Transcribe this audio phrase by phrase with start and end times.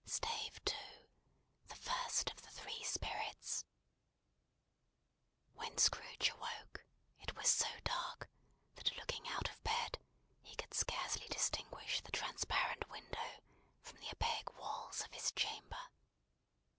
[0.03, 0.73] STAVE II:
[1.67, 3.65] THE FIRST OF THE THREE SPIRITS
[5.53, 6.83] WHEN Scrooge awoke,
[7.19, 8.27] it was so dark,
[8.73, 9.99] that looking out of bed,
[10.41, 13.43] he could scarcely distinguish the transparent window
[13.83, 15.85] from the opaque walls of his chamber.